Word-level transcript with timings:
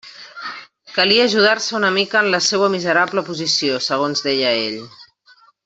Calia 0.95 1.25
ajudar-se 1.29 1.75
una 1.79 1.91
mica 1.97 2.23
en 2.25 2.31
la 2.37 2.39
seua 2.47 2.71
miserable 2.77 3.25
posició, 3.29 3.79
segons 3.91 4.25
deia 4.31 4.59
ell. 4.67 4.81